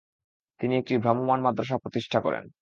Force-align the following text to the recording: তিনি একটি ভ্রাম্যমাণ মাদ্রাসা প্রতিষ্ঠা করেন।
তিনি 0.59 0.73
একটি 0.77 0.93
ভ্রাম্যমাণ 0.97 1.39
মাদ্রাসা 1.41 1.77
প্রতিষ্ঠা 1.77 2.19
করেন। 2.21 2.43